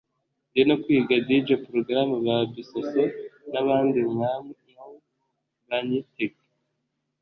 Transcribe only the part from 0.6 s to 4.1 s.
no kwiga Dj program ba Bissosso n’abandi